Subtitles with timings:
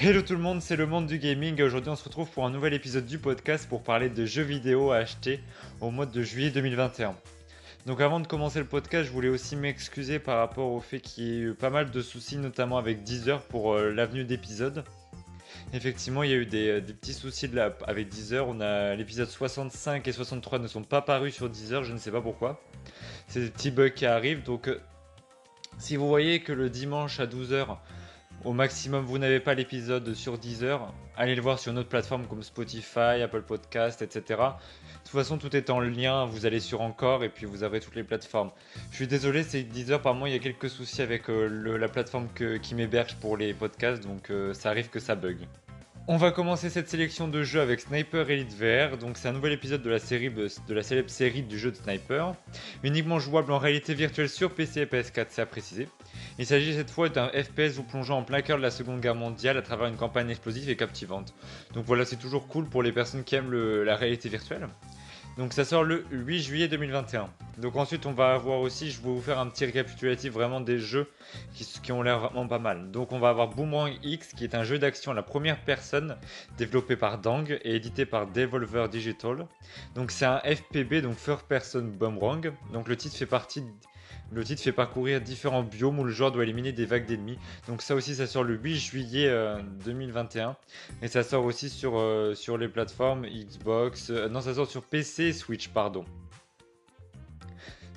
[0.00, 2.46] Hello tout le monde, c'est le monde du gaming et aujourd'hui on se retrouve pour
[2.46, 5.40] un nouvel épisode du podcast pour parler de jeux vidéo à acheter
[5.80, 7.16] au mois de juillet 2021.
[7.84, 11.24] Donc avant de commencer le podcast, je voulais aussi m'excuser par rapport au fait qu'il
[11.24, 14.84] y ait eu pas mal de soucis, notamment avec Deezer pour euh, l'avenue d'épisodes.
[15.72, 18.46] Effectivement, il y a eu des, euh, petits soucis de avec Deezer.
[18.46, 22.12] On a l'épisode 65 et 63 ne sont pas parus sur Deezer, je ne sais
[22.12, 22.62] pas pourquoi.
[23.26, 24.44] C'est des petits bugs qui arrivent.
[24.44, 24.80] Donc, euh,
[25.76, 27.78] si vous voyez que le dimanche à 12h,
[28.44, 32.26] au maximum, vous n'avez pas l'épisode sur Deezer, allez le voir sur une autre plateforme
[32.26, 34.22] comme Spotify, Apple Podcast, etc.
[34.28, 36.26] De toute façon, tout est en lien.
[36.26, 38.50] Vous allez sur Encore et puis vous aurez toutes les plateformes.
[38.90, 40.00] Je suis désolé, c'est Deezer.
[40.00, 42.28] Par moi, il y a quelques soucis avec euh, la plateforme
[42.62, 45.38] qui m'héberge pour les podcasts, donc euh, ça arrive que ça bug.
[46.10, 48.96] On va commencer cette sélection de jeux avec Sniper Elite VR.
[48.96, 52.34] Donc c'est un nouvel épisode de la de la célèbre série du jeu de Sniper,
[52.82, 55.86] uniquement jouable en réalité virtuelle sur PC et PS4, c'est à préciser.
[56.38, 59.16] Il s'agit cette fois d'un FPS vous plongeant en plein cœur de la Seconde Guerre
[59.16, 61.34] mondiale à travers une campagne explosive et captivante.
[61.74, 64.68] Donc voilà, c'est toujours cool pour les personnes qui aiment la réalité virtuelle.
[65.38, 67.28] Donc ça sort le 8 juillet 2021.
[67.58, 70.80] Donc ensuite on va avoir aussi, je vais vous faire un petit récapitulatif vraiment des
[70.80, 71.08] jeux
[71.54, 72.90] qui, ont l'air vraiment pas mal.
[72.90, 76.16] Donc on va avoir Boomerang X qui est un jeu d'action à la première personne
[76.56, 79.46] développé par Dang et édité par Devolver Digital.
[79.94, 82.52] Donc c'est un FPB, donc First Person Boomerang.
[82.72, 83.62] Donc le titre fait partie
[84.30, 87.38] le titre fait parcourir différents biomes où le joueur doit éliminer des vagues d'ennemis.
[87.66, 89.32] Donc ça aussi, ça sort le 8 juillet
[89.84, 90.48] 2021.
[90.48, 90.52] Euh,
[91.02, 94.10] et ça sort aussi sur, euh, les plateformes Xbox.
[94.10, 96.04] Euh, non, ça sort sur PC Switch, pardon.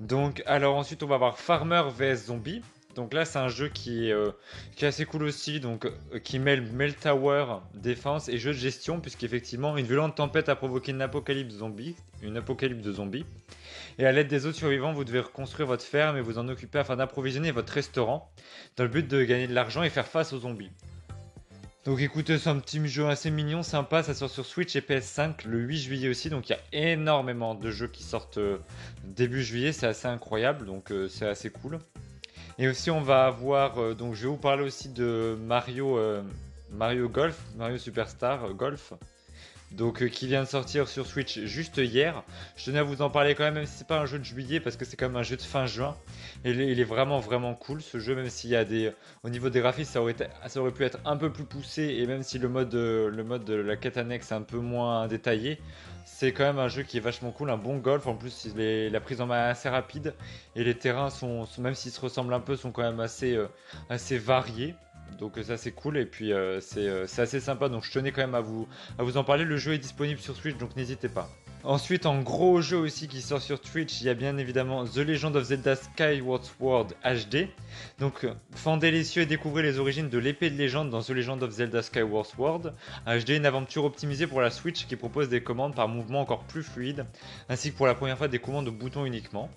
[0.00, 2.62] Donc, alors ensuite, on va avoir Farmer vs Zombie.
[2.94, 4.14] Donc là, c'est un jeu qui est,
[4.80, 5.86] est, assez cool aussi, donc
[6.22, 10.92] qui mêle Melt Tower, défense et jeu de gestion, puisqu'effectivement, une violente tempête a provoqué
[10.92, 13.26] une apocalypse zombie, une apocalypse de zombies.
[13.98, 16.78] Et à l'aide des autres survivants, vous devez reconstruire votre ferme et vous en occuper
[16.78, 18.30] afin d'approvisionner votre restaurant
[18.76, 20.70] dans le but de gagner de l'argent et faire face aux zombies.
[21.84, 25.46] Donc écoutez, c'est un petit jeu assez mignon, sympa, ça sort sur Switch et PS5
[25.46, 28.56] le 8 juillet aussi, donc il y a énormément de jeux qui sortent euh,
[29.04, 31.78] début juillet, c'est assez incroyable, donc euh, c'est assez cool.
[32.58, 35.98] Et aussi on va avoir, euh, donc je vais vous parler aussi de Mario,
[36.70, 38.92] Mario Golf, Mario Superstar Golf,
[39.76, 42.22] donc euh, qui vient de sortir sur Switch juste hier.
[42.56, 44.24] Je tenais à vous en parler quand même, même si c'est pas un jeu de
[44.24, 45.96] juillet, parce que c'est quand même un jeu de fin juin.
[46.44, 48.92] Et il est vraiment vraiment cool ce jeu, même s'il y a des,
[49.22, 50.00] au niveau des graphismes, ça
[50.60, 53.96] aurait, pu être un peu plus poussé, et même si le mode, de la quête
[53.96, 55.60] annexe est un peu moins détaillé,
[56.04, 58.06] c'est quand même un jeu qui est vachement cool, un bon golf.
[58.06, 60.14] En plus, la prise en main est assez rapide
[60.54, 63.48] et les terrains sont, même s'ils se ressemblent un peu, sont quand même assez, euh,
[63.88, 64.74] assez variés.
[65.18, 68.22] Donc ça c'est cool et puis euh, euh, c'est assez sympa donc je tenais quand
[68.22, 69.44] même à vous, à vous en parler.
[69.44, 71.28] Le jeu est disponible sur Switch donc n'hésitez pas.
[71.66, 74.98] Ensuite, en gros jeu aussi qui sort sur Twitch, il y a bien évidemment The
[74.98, 77.48] Legend of Zelda Skyward Sword HD.
[77.98, 81.42] Donc, fendez les cieux et découvrez les origines de l'épée de légende dans The Legend
[81.42, 82.72] of Zelda Skyward Sword
[83.06, 86.62] HD, une aventure optimisée pour la Switch qui propose des commandes par mouvement encore plus
[86.62, 87.06] fluides,
[87.48, 89.48] ainsi que pour la première fois des commandes au bouton uniquement.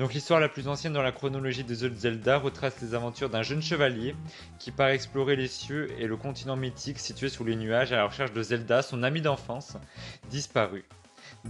[0.00, 3.42] Donc, l'histoire la plus ancienne dans la chronologie de The Zelda retrace les aventures d'un
[3.42, 4.16] jeune chevalier
[4.58, 8.06] qui part explorer les cieux et le continent mythique situé sous les nuages à la
[8.06, 9.76] recherche de Zelda, son ami d'enfance,
[10.28, 10.84] disparu.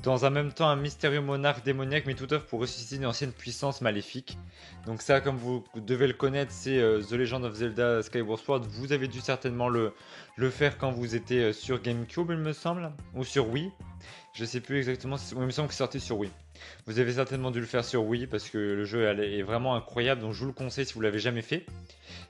[0.02, 3.32] Dans un même temps, un mystérieux monarque démoniaque met tout œuvre pour ressusciter une ancienne
[3.32, 4.38] puissance maléfique.
[4.86, 8.62] Donc ça, comme vous devez le connaître, c'est euh, The Legend of Zelda Skyward Sword.
[8.68, 9.92] Vous avez dû certainement le,
[10.36, 13.70] le faire quand vous étiez euh, sur GameCube, il me semble, ou sur Wii.
[14.34, 16.30] Je sais plus exactement, il me semble que c'est sorti sur Wii.
[16.86, 20.22] Vous avez certainement dû le faire sur Wii parce que le jeu est vraiment incroyable,
[20.22, 21.66] donc je vous le conseille si vous l'avez jamais fait.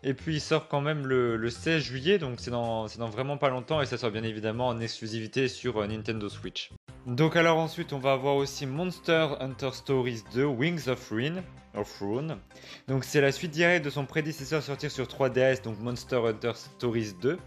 [0.02, 3.50] Et puis il sort quand même le, 16 juillet, donc c'est dans, dans, vraiment pas
[3.50, 6.70] longtemps et ça sort bien évidemment en exclusivité sur euh, Nintendo Switch.
[7.06, 11.42] Donc alors ensuite on va avoir aussi Monster Hunter Stories 2 Wings of Ruin.
[11.74, 12.38] Ruin.
[12.86, 17.14] Donc c'est la suite directe de son prédécesseur sortir sur 3DS, donc Monster Hunter Stories
[17.20, 17.38] 2.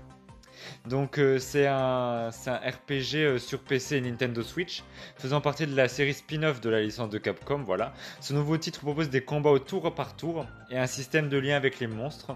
[0.88, 4.84] Donc euh, c'est un, un, RPG euh, sur PC et Nintendo Switch,
[5.16, 7.94] faisant partie de la série spin-off de la licence de Capcom, voilà.
[8.20, 11.56] Ce nouveau titre propose des combats au tour par tour et un système de lien
[11.56, 12.36] avec les monstres.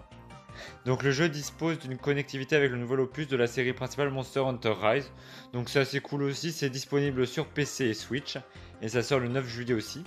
[0.86, 4.42] Donc le jeu dispose d'une connectivité avec le nouvel opus de la série principale Monster
[4.42, 5.12] Hunter Rise.
[5.54, 8.38] Donc c'est assez cool aussi, c'est disponible sur PC et Switch.
[8.82, 10.04] Et ça sort le 9 juillet aussi.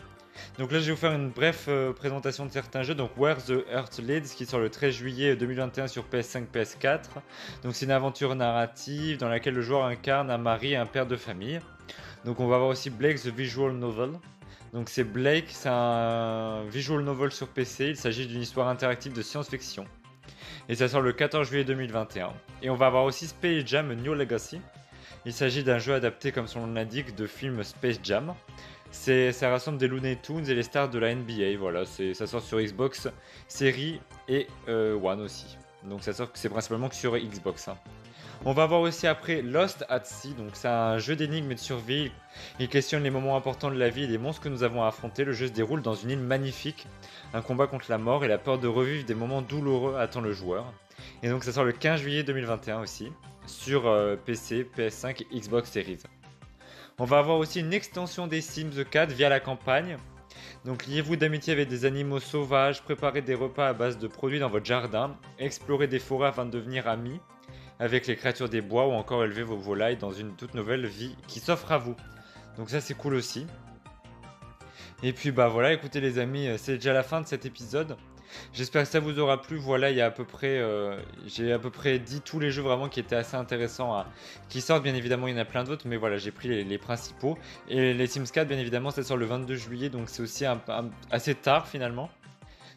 [0.58, 2.94] Donc là je vais vous faire une brève euh, présentation de certains jeux.
[2.94, 7.00] Donc Where the Earth Leads qui sort le 13 juillet 2021 sur PS5, PS4.
[7.62, 11.06] Donc c'est une aventure narrative dans laquelle le joueur incarne un mari et un père
[11.06, 11.60] de famille.
[12.24, 14.12] Donc on va avoir aussi Blake the Visual Novel.
[14.72, 17.88] Donc c'est Blake, c'est un visual novel sur PC.
[17.88, 19.84] Il s'agit d'une histoire interactive de science-fiction
[20.68, 22.32] et ça sort le 14 juillet 2021.
[22.62, 24.60] Et on va avoir aussi Space Jam New Legacy.
[25.24, 28.34] Il s'agit d'un jeu adapté, comme son nom l'indique, de film Space Jam.
[28.90, 31.56] Ça rassemble des Looney Tunes et les stars de la NBA.
[31.58, 33.08] Voilà, ça sort sur Xbox
[33.48, 35.56] Series et euh, One aussi.
[35.84, 37.68] Donc ça sort c'est principalement que sur Xbox.
[37.68, 37.76] Hein.
[38.44, 41.60] On va voir aussi après Lost at Sea, donc c'est un jeu d'énigmes et de
[41.60, 42.10] survie.
[42.58, 44.88] Il questionne les moments importants de la vie et les monstres que nous avons à
[44.88, 45.22] affronter.
[45.22, 46.88] Le jeu se déroule dans une île magnifique.
[47.34, 50.32] Un combat contre la mort et la peur de revivre des moments douloureux attend le
[50.32, 50.72] joueur.
[51.22, 53.12] Et donc ça sort le 15 juillet 2021 aussi,
[53.46, 56.02] sur euh, PC, PS5 et Xbox Series.
[56.98, 59.98] On va avoir aussi une extension des Sims 4 via la campagne.
[60.64, 64.48] Donc liez-vous d'amitié avec des animaux sauvages, préparez des repas à base de produits dans
[64.48, 67.20] votre jardin, explorez des forêts afin de devenir amis
[67.82, 71.16] avec les créatures des bois ou encore élever vos volailles dans une toute nouvelle vie
[71.26, 71.96] qui s'offre à vous.
[72.56, 73.44] Donc ça c'est cool aussi.
[75.02, 77.96] Et puis bah voilà, écoutez les amis, euh, c'est déjà la fin de cet épisode.
[78.54, 79.56] J'espère que ça vous aura plu.
[79.56, 80.96] Voilà, il y a à peu près, euh,
[81.26, 84.06] j'ai à peu près dit tous les jeux vraiment qui étaient assez intéressants, à,
[84.48, 84.84] qui sortent.
[84.84, 87.36] Bien évidemment, il y en a plein d'autres, mais voilà, j'ai pris les, principaux.
[87.68, 90.44] Et les Sims 4, bien évidemment, ça sort le 22 juillet, donc c'est aussi
[91.10, 92.10] assez tard finalement.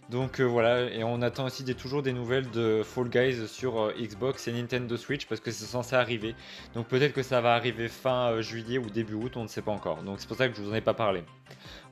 [0.09, 3.93] Donc euh, voilà, et on attend aussi toujours des nouvelles de Fall Guys sur euh,
[3.99, 6.35] Xbox et Nintendo Switch parce que c'est censé arriver.
[6.75, 9.71] Donc peut-être que ça va arriver fin juillet ou début août, on ne sait pas
[9.71, 10.03] encore.
[10.03, 11.23] Donc c'est pour ça que je vous en ai pas parlé.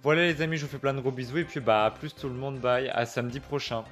[0.03, 2.13] Voilà les amis, je vous fais plein de gros bisous et puis bah à plus
[2.13, 3.83] tout le monde, bye, à samedi prochain.